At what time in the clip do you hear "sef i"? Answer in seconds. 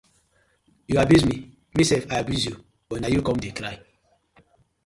1.89-2.15